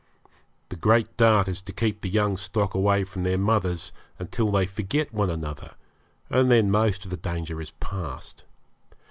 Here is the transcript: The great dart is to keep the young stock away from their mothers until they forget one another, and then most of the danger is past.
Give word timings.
The 0.69 0.75
great 0.77 1.15
dart 1.15 1.47
is 1.47 1.61
to 1.61 1.71
keep 1.71 2.01
the 2.01 2.09
young 2.09 2.35
stock 2.35 2.73
away 2.73 3.03
from 3.03 3.21
their 3.21 3.37
mothers 3.37 3.91
until 4.17 4.49
they 4.51 4.65
forget 4.65 5.13
one 5.13 5.29
another, 5.29 5.75
and 6.27 6.49
then 6.49 6.71
most 6.71 7.05
of 7.05 7.11
the 7.11 7.17
danger 7.17 7.61
is 7.61 7.69
past. 7.79 8.43